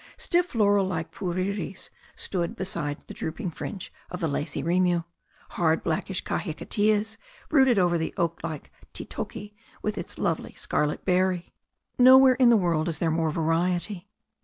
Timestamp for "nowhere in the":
11.99-12.57